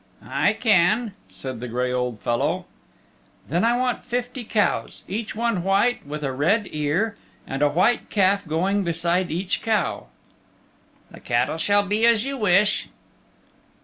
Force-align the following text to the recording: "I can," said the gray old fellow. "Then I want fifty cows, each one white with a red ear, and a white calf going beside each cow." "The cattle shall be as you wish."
"I 0.25 0.53
can," 0.53 1.13
said 1.29 1.59
the 1.59 1.67
gray 1.67 1.91
old 1.93 2.21
fellow. 2.21 2.65
"Then 3.49 3.63
I 3.63 3.77
want 3.77 4.03
fifty 4.03 4.43
cows, 4.43 5.03
each 5.07 5.35
one 5.35 5.61
white 5.63 6.07
with 6.07 6.23
a 6.23 6.31
red 6.31 6.67
ear, 6.71 7.15
and 7.45 7.61
a 7.61 7.69
white 7.69 8.09
calf 8.09 8.47
going 8.47 8.83
beside 8.83 9.29
each 9.29 9.61
cow." 9.61 10.07
"The 11.11 11.19
cattle 11.19 11.57
shall 11.59 11.83
be 11.83 12.03
as 12.07 12.25
you 12.25 12.35
wish." 12.35 12.89